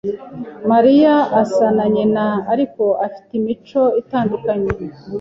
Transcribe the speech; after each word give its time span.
Mariya 0.71 1.15
asa 1.41 1.67
na 1.77 1.85
nyina, 1.95 2.25
ariko 2.53 2.83
afite 3.07 3.31
imico 3.39 3.81
itandukanye. 4.01 4.69